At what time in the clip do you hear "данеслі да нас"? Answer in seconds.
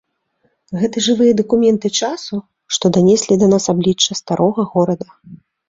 2.99-3.63